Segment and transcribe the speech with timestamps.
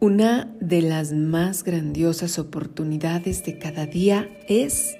[0.00, 4.96] Una de las más grandiosas oportunidades de cada día es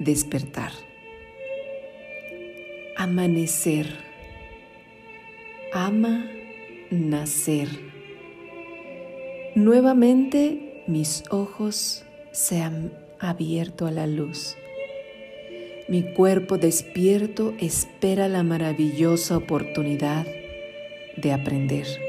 [0.00, 0.72] despertar,
[2.96, 3.86] amanecer,
[5.72, 6.28] ama
[6.90, 7.68] nacer.
[9.54, 14.56] Nuevamente mis ojos se han abierto a la luz.
[15.86, 20.26] Mi cuerpo despierto espera la maravillosa oportunidad
[21.16, 22.07] de aprender.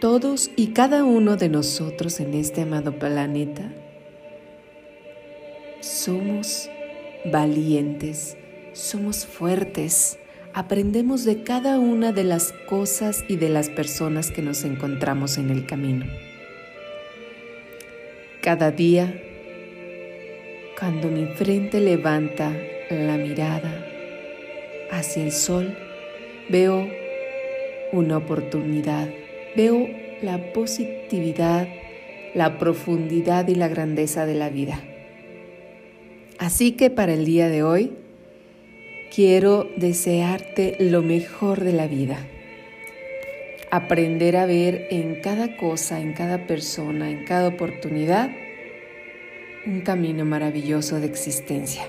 [0.00, 3.70] Todos y cada uno de nosotros en este amado planeta
[5.80, 6.70] somos
[7.26, 8.36] valientes,
[8.72, 10.18] somos fuertes,
[10.54, 15.50] aprendemos de cada una de las cosas y de las personas que nos encontramos en
[15.50, 16.06] el camino.
[18.40, 19.22] Cada día,
[20.78, 22.56] cuando mi frente levanta
[22.88, 23.86] la mirada
[24.90, 25.76] hacia el sol,
[26.48, 26.88] veo
[27.92, 29.08] una oportunidad
[29.56, 29.88] veo
[30.22, 31.68] la positividad,
[32.34, 34.80] la profundidad y la grandeza de la vida.
[36.38, 37.92] Así que para el día de hoy,
[39.14, 42.26] quiero desearte lo mejor de la vida.
[43.70, 48.30] Aprender a ver en cada cosa, en cada persona, en cada oportunidad,
[49.66, 51.84] un camino maravilloso de existencia.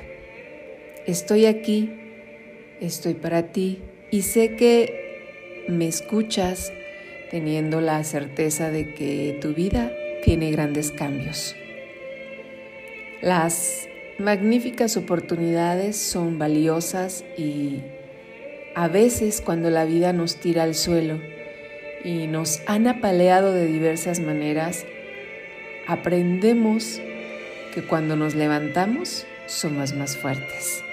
[1.07, 1.89] Estoy aquí,
[2.81, 3.79] estoy para ti
[4.11, 6.73] y sé que me escuchas,
[7.31, 9.89] teniendo la certeza de que tu vida
[10.21, 11.55] tiene grandes cambios.
[13.21, 13.87] Las
[14.19, 17.79] magníficas oportunidades son valiosas y
[18.75, 21.19] a veces cuando la vida nos tira al suelo
[22.03, 24.85] y nos han apaleado de diversas maneras,
[25.87, 27.01] aprendemos
[27.73, 30.83] que cuando nos levantamos somos más fuertes.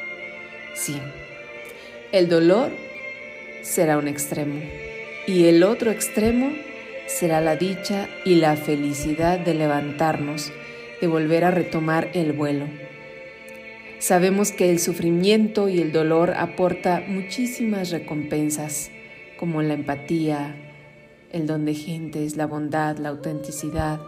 [0.74, 1.00] Sí,
[2.12, 2.70] el dolor
[3.62, 4.87] será un extremo
[5.28, 6.50] y el otro extremo
[7.06, 10.50] será la dicha y la felicidad de levantarnos,
[11.02, 12.64] de volver a retomar el vuelo.
[13.98, 18.90] Sabemos que el sufrimiento y el dolor aporta muchísimas recompensas,
[19.38, 20.56] como la empatía,
[21.30, 24.00] el don de gentes, la bondad, la autenticidad.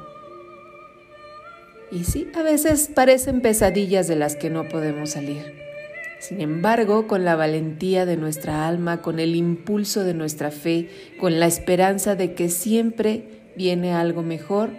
[1.92, 5.59] Y sí, a veces parecen pesadillas de las que no podemos salir.
[6.20, 11.40] Sin embargo, con la valentía de nuestra alma, con el impulso de nuestra fe, con
[11.40, 14.70] la esperanza de que siempre viene algo mejor,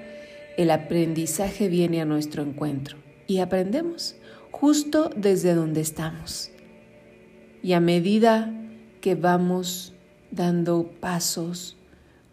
[0.57, 4.15] el aprendizaje viene a nuestro encuentro y aprendemos
[4.51, 6.51] justo desde donde estamos.
[7.63, 8.53] Y a medida
[9.01, 9.93] que vamos
[10.29, 11.75] dando pasos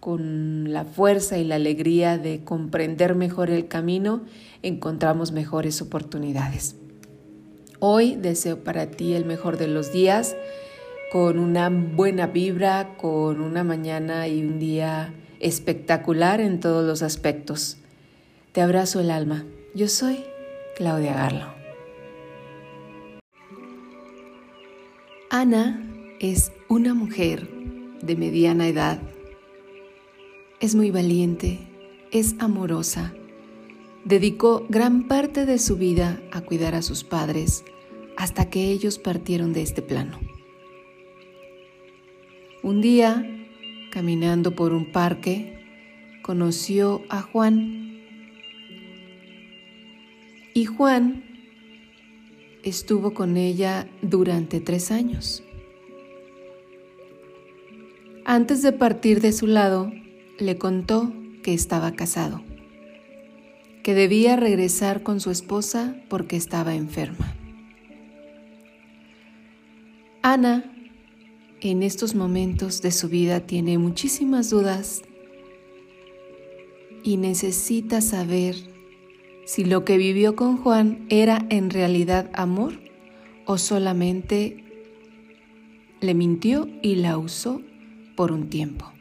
[0.00, 4.24] con la fuerza y la alegría de comprender mejor el camino,
[4.62, 6.76] encontramos mejores oportunidades.
[7.80, 10.36] Hoy deseo para ti el mejor de los días,
[11.12, 17.78] con una buena vibra, con una mañana y un día espectacular en todos los aspectos.
[18.50, 19.46] Te abrazo el alma.
[19.74, 20.24] Yo soy
[20.76, 21.54] Claudia Garlo.
[25.30, 25.80] Ana
[26.18, 27.48] es una mujer
[28.02, 28.98] de mediana edad.
[30.58, 31.60] Es muy valiente,
[32.10, 33.12] es amorosa
[34.04, 37.64] dedicó gran parte de su vida a cuidar a sus padres
[38.16, 40.18] hasta que ellos partieron de este plano.
[42.62, 43.24] Un día,
[43.90, 45.64] caminando por un parque,
[46.22, 48.00] conoció a Juan.
[50.54, 51.24] Y Juan
[52.64, 55.44] estuvo con ella durante tres años.
[58.24, 59.92] Antes de partir de su lado,
[60.38, 62.42] le contó que estaba casado
[63.88, 67.34] que debía regresar con su esposa porque estaba enferma.
[70.20, 70.70] Ana
[71.62, 75.00] en estos momentos de su vida tiene muchísimas dudas
[77.02, 78.56] y necesita saber
[79.46, 82.74] si lo que vivió con Juan era en realidad amor
[83.46, 84.66] o solamente
[86.02, 87.62] le mintió y la usó
[88.16, 88.97] por un tiempo.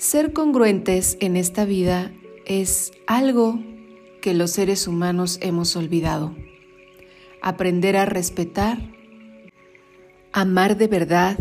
[0.00, 2.10] Ser congruentes en esta vida
[2.46, 3.60] es algo
[4.22, 6.34] que los seres humanos hemos olvidado.
[7.42, 8.78] Aprender a respetar,
[10.32, 11.38] amar de verdad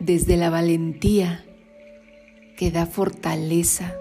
[0.00, 1.46] desde la valentía
[2.58, 3.96] que da fortaleza,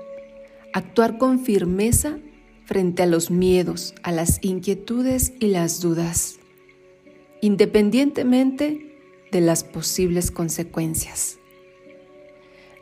[0.74, 2.20] actuar con firmeza
[2.66, 6.40] frente a los miedos, a las inquietudes y las dudas,
[7.40, 9.00] independientemente
[9.32, 11.40] de las posibles consecuencias.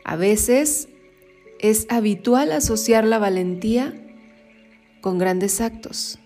[0.02, 0.88] A veces
[1.60, 3.94] es habitual asociar la valentía
[5.00, 6.18] con grandes actos,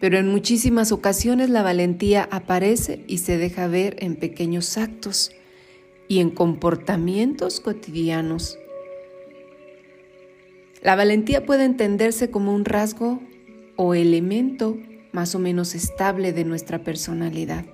[0.00, 5.32] pero en muchísimas ocasiones la valentía aparece y se deja ver en pequeños actos
[6.08, 8.58] y en comportamientos cotidianos.
[10.82, 13.20] La valentía puede entenderse como un rasgo
[13.76, 14.78] o elemento
[15.12, 17.64] más o menos estable de nuestra personalidad.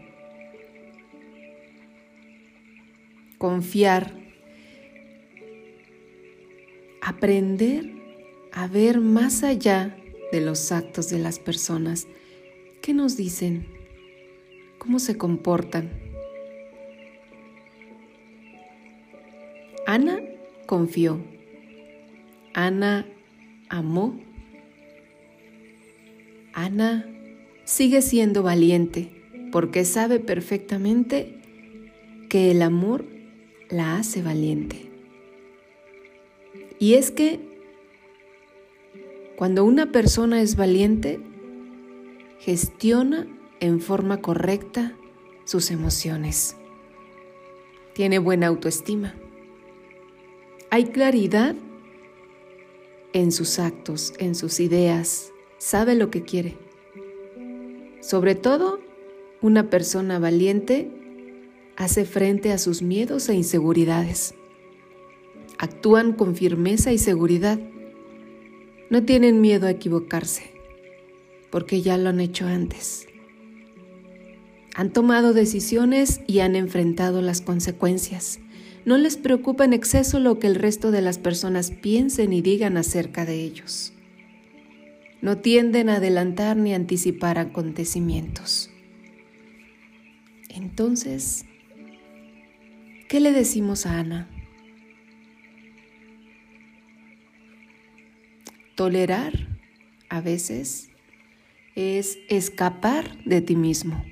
[3.38, 4.23] Confiar,
[7.04, 7.92] aprender
[8.50, 9.94] a ver más allá
[10.32, 12.08] de los actos de las personas.
[12.80, 13.66] ¿Qué nos dicen?
[14.78, 15.90] ¿Cómo se comportan?
[19.86, 20.18] Ana
[20.66, 21.20] confió.
[22.54, 23.06] Ana
[23.68, 24.18] amó.
[26.54, 27.06] Ana
[27.64, 29.10] sigue siendo valiente
[29.52, 31.38] porque sabe perfectamente
[32.30, 33.04] que el amor
[33.68, 34.93] la hace valiente.
[36.78, 37.40] Y es que
[39.36, 41.20] cuando una persona es valiente,
[42.38, 43.26] gestiona
[43.60, 44.96] en forma correcta
[45.44, 46.56] sus emociones.
[47.94, 49.14] Tiene buena autoestima.
[50.70, 51.54] Hay claridad
[53.12, 55.32] en sus actos, en sus ideas.
[55.58, 56.56] Sabe lo que quiere.
[58.00, 58.80] Sobre todo,
[59.40, 60.90] una persona valiente
[61.76, 64.34] hace frente a sus miedos e inseguridades.
[65.58, 67.58] Actúan con firmeza y seguridad.
[68.90, 70.50] No tienen miedo a equivocarse,
[71.50, 73.06] porque ya lo han hecho antes.
[74.74, 78.40] Han tomado decisiones y han enfrentado las consecuencias.
[78.84, 82.76] No les preocupa en exceso lo que el resto de las personas piensen y digan
[82.76, 83.92] acerca de ellos.
[85.22, 88.70] No tienden a adelantar ni anticipar acontecimientos.
[90.50, 91.46] Entonces,
[93.08, 94.28] ¿qué le decimos a Ana?
[98.74, 99.32] Tolerar
[100.08, 100.90] a veces
[101.76, 104.04] es escapar de ti mismo,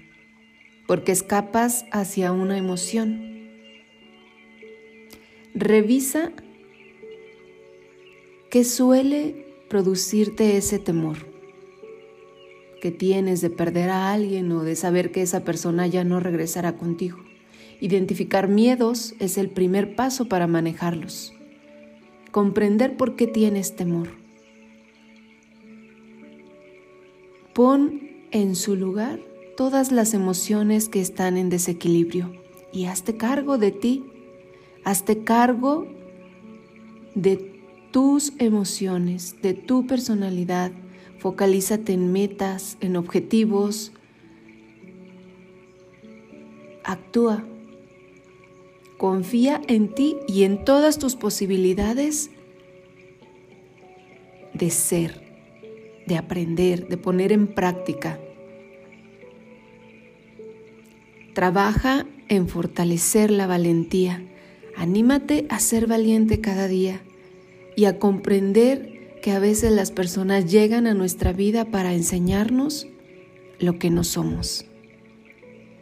[0.87, 3.51] porque escapas hacia una emoción.
[5.53, 6.31] Revisa
[8.53, 11.19] qué suele producirte ese temor
[12.81, 16.77] que tienes de perder a alguien o de saber que esa persona ya no regresará
[16.77, 17.19] contigo.
[17.81, 21.35] Identificar miedos es el primer paso para manejarlos.
[22.31, 24.22] Comprender por qué tienes temor.
[27.55, 28.01] Pon
[28.31, 29.21] en su lugar
[29.57, 32.33] todas las emociones que están en desequilibrio
[32.73, 34.05] y hazte cargo de ti,
[34.85, 35.87] hazte cargo
[37.15, 37.61] de
[37.91, 40.73] tus emociones, de tu personalidad,
[41.19, 43.93] focalízate en metas, en objetivos,
[46.85, 47.45] actúa,
[48.97, 52.31] confía en ti y en todas tus posibilidades
[54.55, 55.22] de ser
[56.07, 58.19] de aprender, de poner en práctica.
[61.35, 64.23] Trabaja en fortalecer la valentía.
[64.77, 67.03] Anímate a ser valiente cada día
[67.77, 72.87] y a comprender que a veces las personas llegan a nuestra vida para enseñarnos
[73.61, 74.67] lo que no somos,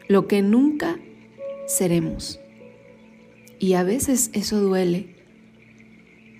[0.09, 0.99] lo que nunca
[1.67, 2.39] seremos.
[3.59, 5.17] Y a veces eso duele,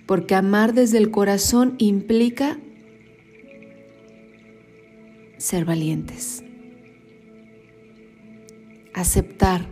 [0.05, 2.59] porque amar desde el corazón implica
[5.41, 6.43] ser valientes.
[8.93, 9.67] Aceptar,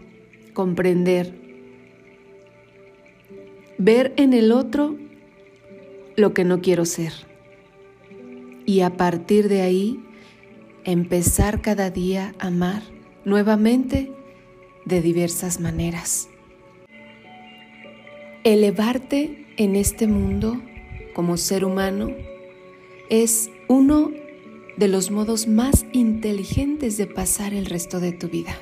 [0.53, 1.35] comprender,
[3.77, 4.97] ver en el otro
[6.15, 7.13] lo que no quiero ser.
[8.65, 10.03] Y a partir de ahí,
[10.85, 12.81] empezar cada día a amar
[13.23, 14.11] nuevamente
[14.85, 16.29] de diversas maneras.
[18.43, 20.59] Elevarte en este mundo
[21.13, 22.09] como ser humano
[23.09, 24.11] es uno
[24.79, 28.57] de los modos más inteligentes de pasar el resto de tu vida.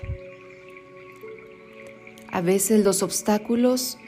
[2.31, 4.00] A veces los obstáculos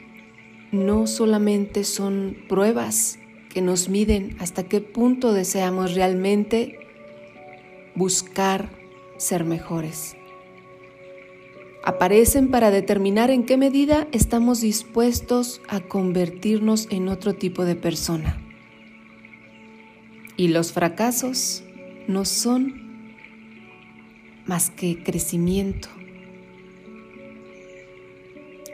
[0.72, 6.80] no solamente son pruebas que nos miden hasta qué punto deseamos realmente
[7.94, 8.70] buscar
[9.16, 10.16] ser mejores.
[11.84, 18.36] Aparecen para determinar en qué medida estamos dispuestos a convertirnos en otro tipo de persona.
[20.36, 21.62] Y los fracasos
[22.10, 22.74] no son
[24.46, 25.88] más que crecimiento.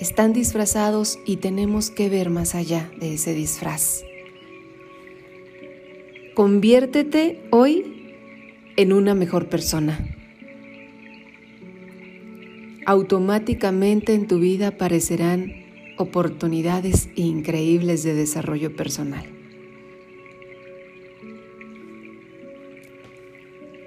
[0.01, 4.03] Están disfrazados y tenemos que ver más allá de ese disfraz.
[6.35, 8.15] Conviértete hoy
[8.77, 9.99] en una mejor persona.
[12.85, 15.53] Automáticamente en tu vida aparecerán
[15.99, 19.36] oportunidades increíbles de desarrollo personal.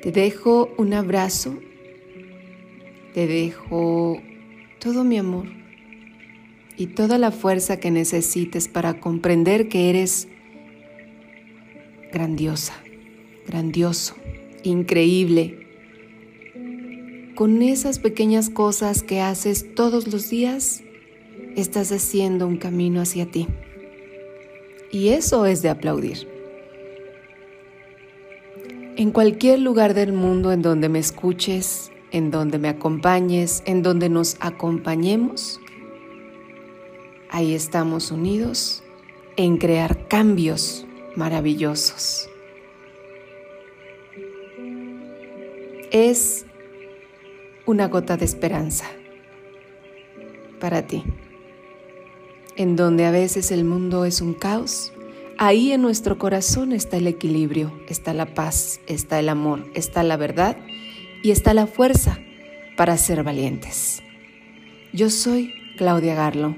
[0.01, 1.59] Te dejo un abrazo,
[3.13, 4.21] te dejo
[4.79, 5.47] todo mi amor
[6.77, 10.29] y toda la fuerza que necesites para comprender que eres
[12.13, 12.81] grandiosa,
[13.45, 14.15] grandioso,
[14.63, 15.67] increíble.
[17.35, 20.81] Con esas pequeñas cosas que haces todos los días,
[21.57, 23.47] estás haciendo un camino hacia ti.
[24.93, 26.28] Y eso es de aplaudir.
[28.99, 34.09] En cualquier lugar del mundo en donde me escuches, en donde me acompañes, en donde
[34.09, 35.61] nos acompañemos,
[37.29, 38.83] ahí estamos unidos
[39.37, 42.29] en crear cambios maravillosos.
[45.91, 46.45] Es
[47.65, 48.83] una gota de esperanza
[50.59, 51.05] para ti.
[52.57, 54.91] En donde a veces el mundo es un caos,
[55.39, 60.17] ahí en nuestro corazón está el equilibrio, está la paz, está el amor, está la
[60.17, 60.57] verdad
[61.23, 62.19] y está la fuerza
[62.75, 64.03] para ser valientes.
[64.91, 66.57] Yo soy Claudia Garlo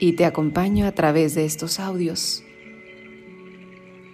[0.00, 2.42] y te acompaño a través de estos audios.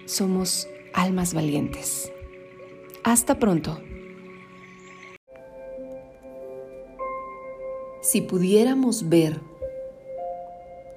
[0.07, 2.11] Somos almas valientes.
[3.05, 3.81] Hasta pronto.
[8.03, 9.41] Si pudiéramos ver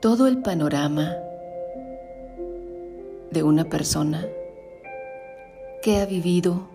[0.01, 1.15] todo el panorama
[3.31, 4.25] de una persona
[5.81, 6.67] que ha vivido,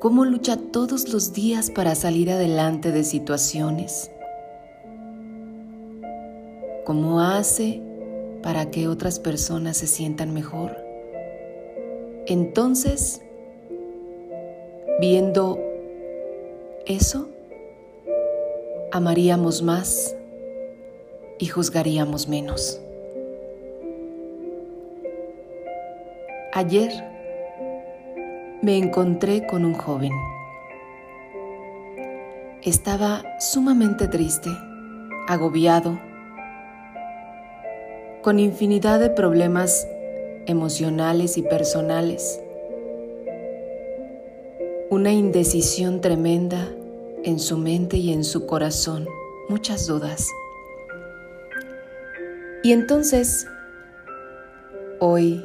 [0.00, 4.10] cómo lucha todos los días para salir adelante de situaciones,
[6.84, 7.82] cómo hace
[8.42, 10.76] para que otras personas se sientan mejor.
[12.26, 13.22] Entonces,
[15.00, 15.58] viendo
[16.86, 17.28] eso,
[18.92, 20.16] amaríamos más
[21.38, 22.80] y juzgaríamos menos.
[26.52, 26.90] Ayer
[28.60, 30.10] me encontré con un joven.
[32.64, 34.50] Estaba sumamente triste,
[35.28, 35.96] agobiado,
[38.22, 39.86] con infinidad de problemas
[40.46, 42.42] emocionales y personales,
[44.90, 46.68] una indecisión tremenda
[47.22, 49.06] en su mente y en su corazón,
[49.48, 50.26] muchas dudas.
[52.64, 53.46] Y entonces,
[54.98, 55.44] hoy,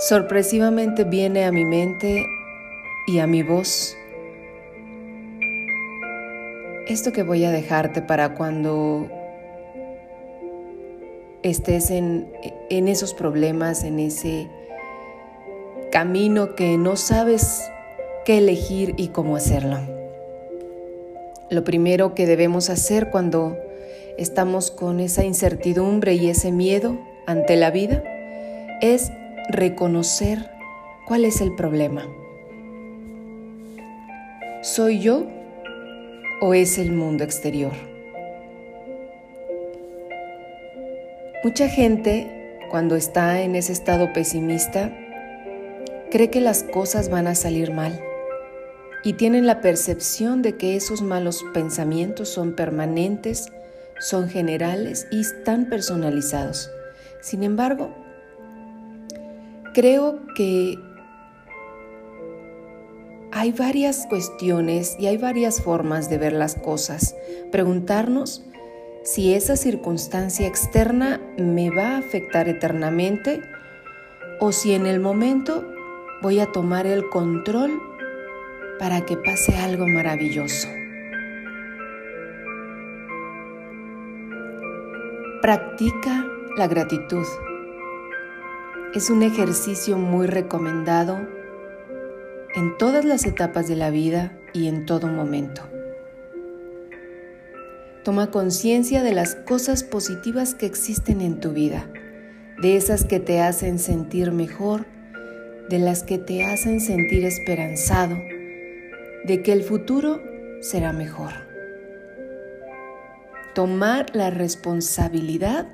[0.00, 2.24] sorpresivamente viene a mi mente
[3.06, 3.96] y a mi voz
[6.88, 9.06] esto que voy a dejarte para cuando
[11.42, 12.32] estés en,
[12.70, 14.48] en, esos problemas, en ese
[15.92, 17.70] camino que no sabes
[18.24, 19.78] qué elegir y cómo hacerlo.
[21.50, 23.56] Lo primero que debemos hacer cuando
[24.18, 28.02] estamos con esa incertidumbre y ese miedo ante la vida
[28.80, 29.12] es
[29.52, 30.50] reconocer
[31.06, 32.06] cuál es el problema.
[34.62, 35.26] ¿Soy yo
[36.40, 37.72] o es el mundo exterior?
[41.42, 44.92] Mucha gente, cuando está en ese estado pesimista,
[46.10, 48.00] cree que las cosas van a salir mal
[49.04, 53.50] y tienen la percepción de que esos malos pensamientos son permanentes
[54.00, 56.70] son generales y están personalizados.
[57.20, 57.94] Sin embargo,
[59.72, 60.78] creo que
[63.32, 67.14] hay varias cuestiones y hay varias formas de ver las cosas.
[67.52, 68.44] Preguntarnos
[69.04, 73.40] si esa circunstancia externa me va a afectar eternamente
[74.40, 75.66] o si en el momento
[76.22, 77.80] voy a tomar el control
[78.78, 80.68] para que pase algo maravilloso.
[85.40, 87.26] Practica la gratitud.
[88.94, 91.18] Es un ejercicio muy recomendado
[92.54, 95.62] en todas las etapas de la vida y en todo momento.
[98.04, 101.88] Toma conciencia de las cosas positivas que existen en tu vida,
[102.60, 104.86] de esas que te hacen sentir mejor,
[105.68, 108.16] de las que te hacen sentir esperanzado,
[109.24, 110.20] de que el futuro
[110.60, 111.50] será mejor
[113.54, 115.66] tomar la responsabilidad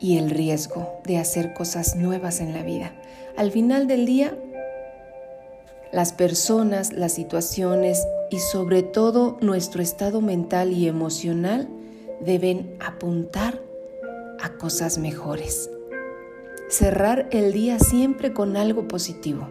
[0.00, 2.92] y el riesgo de hacer cosas nuevas en la vida.
[3.36, 4.36] Al final del día,
[5.92, 11.68] las personas, las situaciones y sobre todo nuestro estado mental y emocional
[12.20, 13.60] deben apuntar
[14.40, 15.70] a cosas mejores.
[16.68, 19.48] Cerrar el día siempre con algo positivo.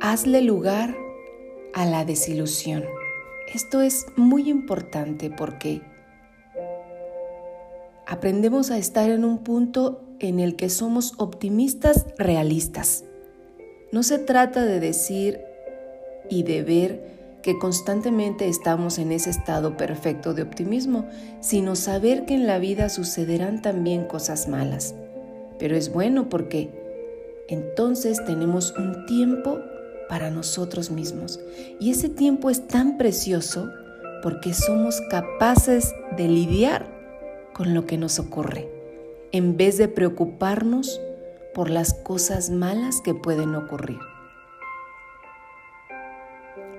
[0.00, 0.94] Hazle lugar
[1.74, 2.84] a la desilusión.
[3.54, 5.80] Esto es muy importante porque
[8.08, 13.04] aprendemos a estar en un punto en el que somos optimistas realistas.
[13.92, 15.40] No se trata de decir
[16.30, 21.06] y de ver que constantemente estamos en ese estado perfecto de optimismo,
[21.40, 24.94] sino saber que en la vida sucederán también cosas malas.
[25.58, 26.70] Pero es bueno porque
[27.48, 29.60] entonces tenemos un tiempo
[30.08, 31.40] para nosotros mismos.
[31.78, 33.68] Y ese tiempo es tan precioso
[34.22, 36.97] porque somos capaces de lidiar
[37.58, 38.68] con lo que nos ocurre,
[39.32, 41.00] en vez de preocuparnos
[41.54, 43.98] por las cosas malas que pueden ocurrir.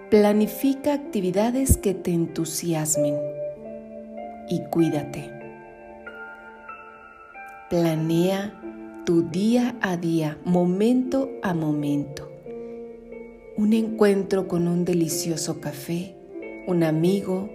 [0.09, 3.17] Planifica actividades que te entusiasmen
[4.47, 5.29] y cuídate.
[7.69, 8.53] Planea
[9.05, 12.31] tu día a día, momento a momento.
[13.57, 16.15] Un encuentro con un delicioso café,
[16.67, 17.49] un amigo,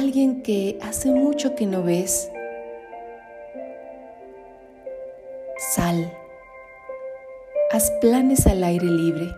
[0.00, 2.30] alguien que hace mucho que no ves.
[5.74, 6.12] Sal.
[7.70, 9.28] Haz planes al aire libre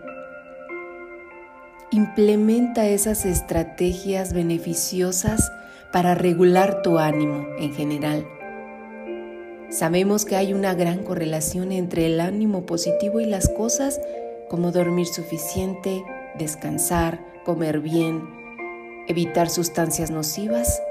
[1.91, 5.51] Implementa esas estrategias beneficiosas
[5.91, 8.25] para regular tu ánimo en general.
[9.69, 14.01] Sabemos que hay una gran correlación entre el ánimo positivo y las cosas
[14.49, 16.03] como dormir suficiente,
[16.39, 18.42] descansar, comer bien,
[19.07, 20.81] evitar sustancias nocivas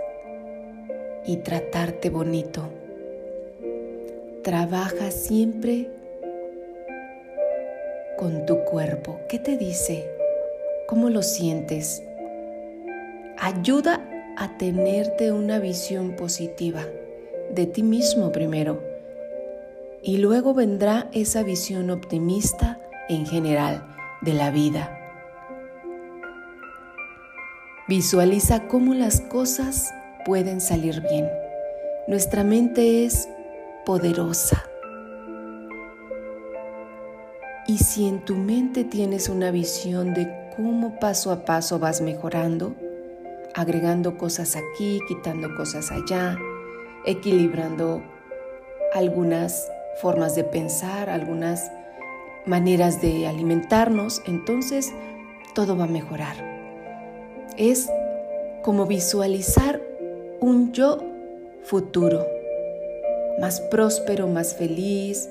[1.25, 2.69] y tratarte bonito.
[4.42, 5.88] Trabaja siempre
[8.19, 9.21] con tu cuerpo.
[9.28, 10.09] ¿Qué te dice?
[10.88, 12.02] ¿Cómo lo sientes?
[13.38, 16.85] Ayuda a tenerte una visión positiva
[17.50, 18.83] de ti mismo primero
[20.02, 23.87] y luego vendrá esa visión optimista en general
[24.23, 25.01] de la vida.
[27.94, 29.92] Visualiza cómo las cosas
[30.25, 31.28] pueden salir bien.
[32.08, 33.28] Nuestra mente es
[33.84, 34.64] poderosa.
[37.66, 42.75] Y si en tu mente tienes una visión de cómo paso a paso vas mejorando,
[43.54, 46.38] agregando cosas aquí, quitando cosas allá,
[47.04, 48.02] equilibrando
[48.95, 51.71] algunas formas de pensar, algunas
[52.47, 54.95] maneras de alimentarnos, entonces
[55.54, 56.51] todo va a mejorar.
[57.62, 57.88] Es
[58.64, 59.80] como visualizar
[60.40, 60.98] un yo
[61.62, 62.26] futuro,
[63.40, 65.28] más próspero, más feliz,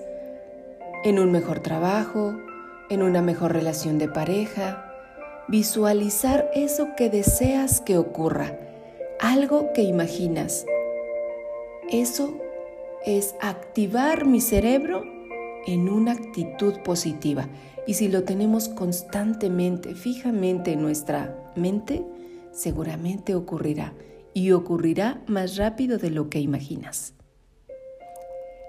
[1.04, 2.34] en un mejor trabajo,
[2.90, 4.96] en una mejor relación de pareja,
[5.50, 8.58] visualizar eso que deseas que ocurra,
[9.20, 10.66] algo que imaginas.
[11.90, 12.34] Eso
[13.06, 15.04] es activar mi cerebro
[15.68, 17.50] en una actitud positiva.
[17.86, 22.06] Y si lo tenemos constantemente, fijamente en nuestra mente,
[22.52, 23.94] seguramente ocurrirá
[24.34, 27.14] y ocurrirá más rápido de lo que imaginas.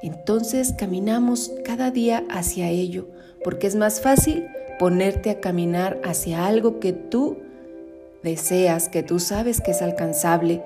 [0.02, 3.06] Entonces caminamos cada día hacia ello,
[3.44, 4.44] porque es más fácil
[4.78, 7.38] ponerte a caminar hacia algo que tú
[8.24, 10.62] deseas, que tú sabes que es alcanzable,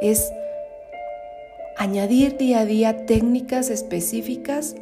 [0.00, 0.32] es
[1.76, 4.74] añadir día a día técnicas específicas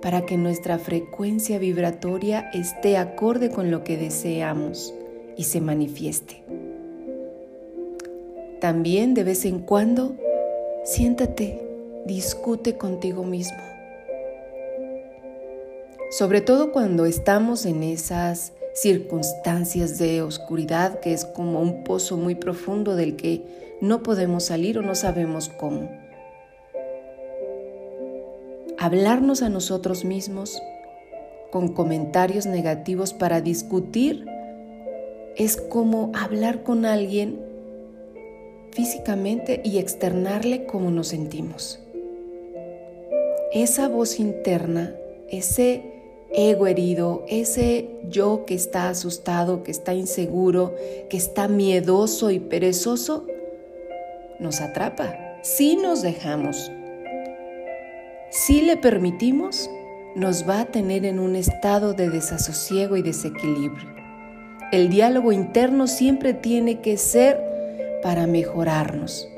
[0.00, 4.94] para que nuestra frecuencia vibratoria esté acorde con lo que deseamos
[5.36, 6.43] y se manifieste.
[8.64, 10.16] También de vez en cuando
[10.84, 11.60] siéntate,
[12.06, 13.58] discute contigo mismo
[16.08, 22.36] sobre todo cuando estamos en esas circunstancias de oscuridad que es como un pozo muy
[22.36, 23.42] profundo del que
[23.82, 25.90] no podemos salir o no sabemos cómo.
[28.78, 30.58] Hablarnos a nosotros mismos
[31.50, 34.24] con comentarios negativos para discutir
[35.36, 37.53] es como hablar con alguien
[38.74, 41.80] físicamente y externarle cómo nos sentimos.
[43.52, 44.94] Esa voz interna,
[45.30, 45.82] ese
[46.34, 50.74] ego herido, ese yo que está asustado, que está inseguro,
[51.08, 53.26] que está miedoso y perezoso,
[54.40, 55.38] nos atrapa.
[55.42, 56.72] Si nos dejamos,
[58.30, 59.70] si le permitimos,
[60.16, 63.94] nos va a tener en un estado de desasosiego y desequilibrio.
[64.72, 67.53] El diálogo interno siempre tiene que ser
[68.04, 69.30] para mejorarnos.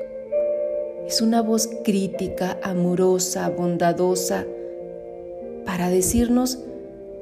[1.07, 4.45] Es una voz crítica, amorosa, bondadosa,
[5.65, 6.59] para decirnos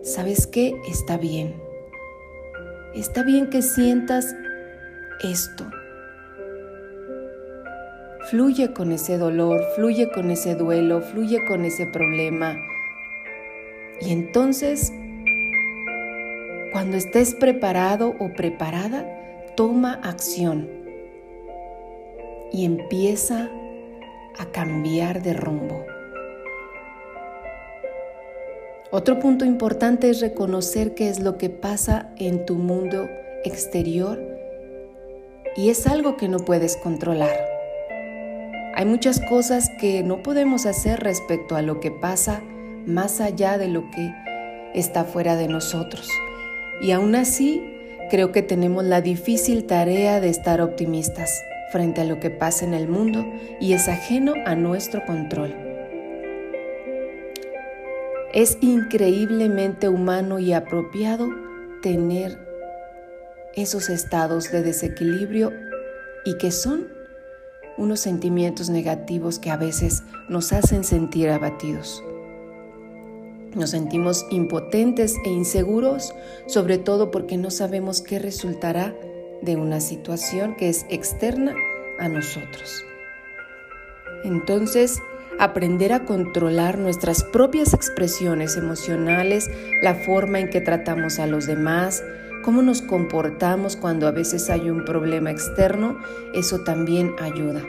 [0.01, 0.73] ¿sabes qué?
[0.89, 1.53] Está bien.
[2.95, 4.35] Está bien que sientas
[5.23, 5.65] esto.
[8.31, 12.57] Fluye con ese dolor, fluye con ese duelo, fluye con ese problema.
[14.01, 14.91] Y entonces,
[16.71, 19.05] cuando estés preparado o preparada,
[19.55, 20.84] toma acción
[22.55, 23.49] y empieza
[24.37, 25.85] a cambiar de rumbo.
[28.91, 33.09] Otro punto importante es reconocer qué es lo que pasa en tu mundo
[33.43, 34.21] exterior
[35.57, 37.35] y es algo que no puedes controlar.
[38.73, 42.41] Hay muchas cosas que no podemos hacer respecto a lo que pasa
[42.85, 44.13] más allá de lo que
[44.73, 46.07] está fuera de nosotros.
[46.81, 47.61] Y aún así,
[48.09, 52.73] creo que tenemos la difícil tarea de estar optimistas frente a lo que pasa en
[52.73, 53.25] el mundo
[53.59, 55.53] y es ajeno a nuestro control.
[58.33, 61.29] Es increíblemente humano y apropiado
[61.81, 62.37] tener
[63.55, 65.53] esos estados de desequilibrio
[66.25, 66.87] y que son
[67.77, 72.03] unos sentimientos negativos que a veces nos hacen sentir abatidos.
[73.53, 76.13] Nos sentimos impotentes e inseguros,
[76.47, 78.93] sobre todo porque no sabemos qué resultará
[79.45, 81.53] de una situación que es externa
[81.99, 82.83] a nosotros.
[84.23, 84.99] Entonces,
[85.39, 89.49] aprender a controlar nuestras propias expresiones emocionales,
[89.81, 92.03] la forma en que tratamos a los demás,
[92.43, 95.97] cómo nos comportamos cuando a veces hay un problema externo,
[96.33, 97.63] eso también ayuda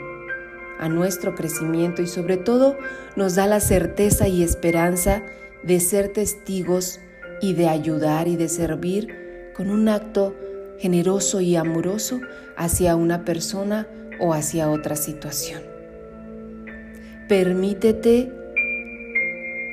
[0.79, 2.77] a nuestro crecimiento y sobre todo
[3.15, 5.23] nos da la certeza y esperanza
[5.63, 6.99] de ser testigos
[7.41, 10.35] y de ayudar y de servir con un acto
[10.79, 12.19] generoso y amoroso
[12.55, 13.87] hacia una persona
[14.19, 15.61] o hacia otra situación.
[17.27, 18.31] Permítete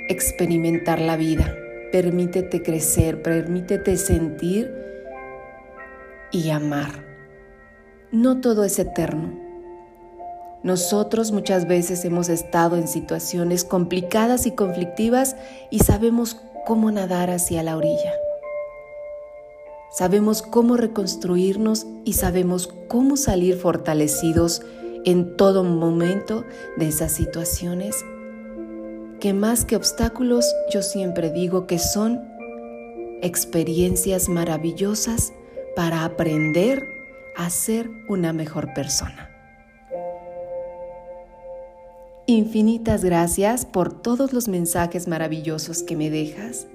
[0.08, 1.56] experimentar la vida,
[1.92, 4.72] permítete crecer, permítete sentir
[6.30, 7.04] y amar.
[8.10, 9.44] No todo es eterno.
[10.62, 15.36] Nosotros muchas veces hemos estado en situaciones complicadas y conflictivas
[15.70, 18.12] y sabemos cómo nadar hacia la orilla.
[19.96, 24.60] Sabemos cómo reconstruirnos y sabemos cómo salir fortalecidos
[25.04, 26.44] en todo momento
[26.76, 28.04] de esas situaciones
[29.20, 32.20] que más que obstáculos yo siempre digo que son
[33.22, 35.32] experiencias maravillosas
[35.76, 36.82] para aprender
[37.36, 39.30] a ser una mejor persona.
[42.26, 46.66] Infinitas gracias por todos los mensajes maravillosos que me dejas.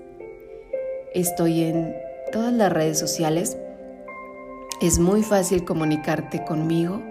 [1.13, 3.57] Estoy en todas las redes sociales.
[4.81, 7.01] Es muy fácil comunicarte conmigo.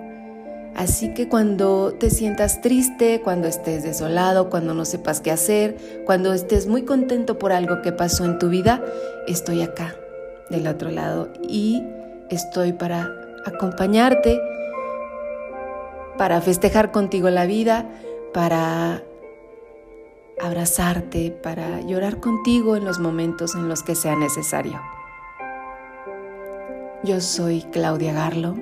[0.75, 5.77] Así que cuando te sientas triste, cuando estés desolado, cuando no sepas qué hacer,
[6.07, 8.85] cuando estés muy contento por algo que pasó en tu vida,
[9.27, 9.97] estoy acá,
[10.51, 11.83] del otro lado, y
[12.31, 13.11] estoy para
[13.45, 14.41] acompañarte,
[16.17, 17.91] para festejar contigo la vida,
[18.33, 19.03] para
[20.41, 24.81] abrazarte, para llorar contigo en los momentos en los que sea necesario.
[27.05, 28.57] Yo soy Claudia Garlo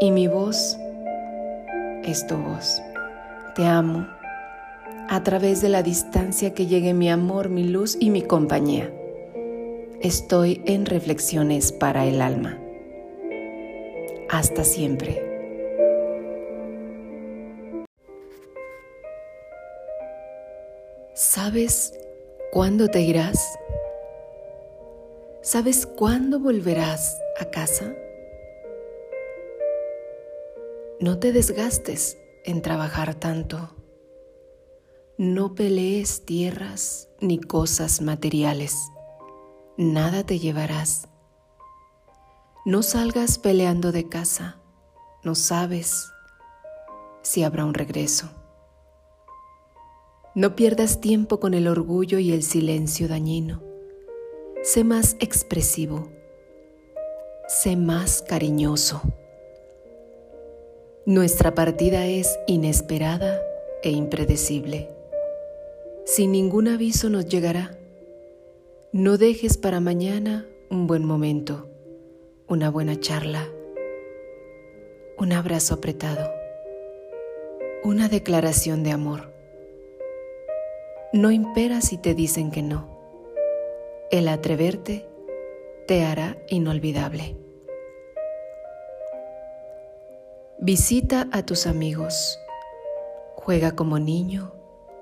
[0.00, 0.78] y mi voz
[2.04, 2.80] es tu voz.
[3.56, 4.06] Te amo.
[5.08, 8.92] A través de la distancia que llegue mi amor, mi luz y mi compañía.
[10.00, 12.56] Estoy en reflexiones para el alma.
[14.30, 15.20] Hasta siempre.
[21.12, 21.92] ¿Sabes
[22.52, 23.58] cuándo te irás?
[25.40, 27.94] ¿Sabes cuándo volverás a casa?
[31.00, 33.70] No te desgastes en trabajar tanto.
[35.16, 38.76] No pelees tierras ni cosas materiales.
[39.76, 41.08] Nada te llevarás.
[42.66, 44.60] No salgas peleando de casa.
[45.22, 46.10] No sabes
[47.22, 48.28] si habrá un regreso.
[50.34, 53.67] No pierdas tiempo con el orgullo y el silencio dañino.
[54.62, 56.08] Sé más expresivo.
[57.46, 59.00] Sé más cariñoso.
[61.06, 63.40] Nuestra partida es inesperada
[63.82, 64.88] e impredecible.
[66.04, 67.78] Sin ningún aviso nos llegará.
[68.90, 71.68] No dejes para mañana un buen momento,
[72.48, 73.48] una buena charla,
[75.16, 76.30] un abrazo apretado,
[77.84, 79.32] una declaración de amor.
[81.12, 82.97] No impera si te dicen que no.
[84.10, 85.06] El atreverte
[85.86, 87.36] te hará inolvidable.
[90.58, 92.38] Visita a tus amigos,
[93.34, 94.54] juega como niño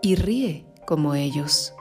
[0.02, 1.72] y ríe como ellos.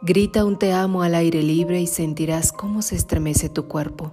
[0.00, 4.12] Grita un te amo al aire libre y sentirás cómo se estremece tu cuerpo.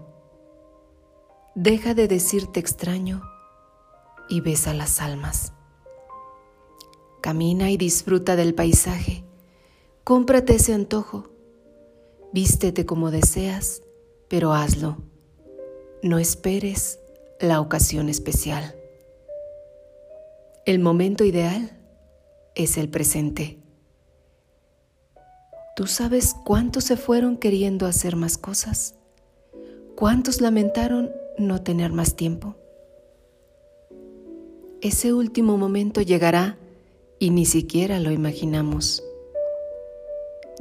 [1.53, 3.21] Deja de decirte extraño
[4.27, 5.53] y besa las almas.
[7.21, 9.23] Camina y disfruta del paisaje.
[10.03, 11.34] Cómprate ese antojo.
[12.35, 13.81] Vístete como deseas,
[14.27, 14.97] pero hazlo.
[16.03, 16.99] No esperes
[17.39, 18.75] la ocasión especial.
[20.65, 21.79] El momento ideal
[22.53, 23.57] es el presente.
[25.77, 28.95] ¿Tú sabes cuántos se fueron queriendo hacer más cosas?
[29.95, 32.57] ¿Cuántos lamentaron no tener más tiempo?
[34.81, 36.57] Ese último momento llegará
[37.17, 39.04] y ni siquiera lo imaginamos.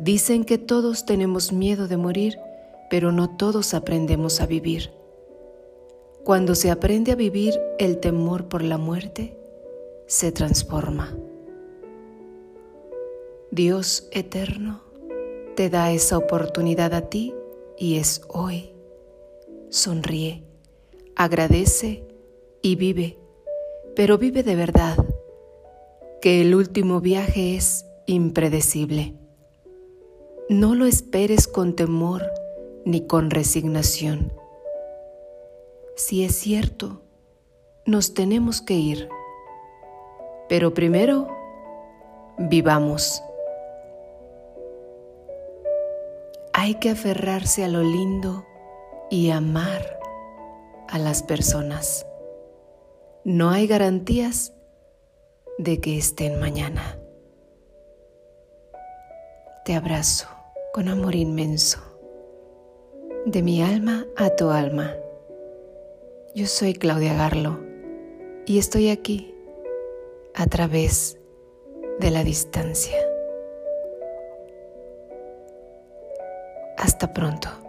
[0.04, 2.38] Dicen que todos tenemos miedo de morir,
[2.90, 4.90] pero no todos aprendemos a vivir.
[6.24, 9.34] Cuando se aprende a vivir, el temor por la muerte
[10.06, 11.16] se transforma.
[13.50, 14.82] Dios eterno
[15.56, 17.32] te da esa oportunidad a ti
[17.78, 18.74] y es hoy.
[19.70, 20.44] Sonríe,
[21.16, 22.06] agradece
[22.60, 23.16] y vive,
[23.96, 24.98] pero vive de verdad,
[26.20, 29.14] que el último viaje es impredecible.
[30.54, 32.22] No lo esperes con temor
[32.84, 34.32] ni con resignación.
[35.96, 37.02] Si es cierto,
[37.86, 39.08] nos tenemos que ir.
[40.48, 41.26] Pero primero,
[42.38, 43.20] vivamos.
[46.52, 48.46] Hay que aferrarse a lo lindo
[49.10, 49.98] y amar
[50.88, 52.06] a las personas.
[53.24, 54.52] No hay garantías
[55.58, 56.96] de que estén mañana.
[59.64, 60.33] Te abrazo
[60.74, 61.78] con amor inmenso,
[63.26, 64.92] de mi alma a tu alma.
[66.34, 67.60] Yo soy Claudia Garlo
[68.44, 69.32] y estoy aquí
[70.34, 71.16] a través
[72.00, 72.98] de la distancia.
[76.76, 77.63] Hasta pronto.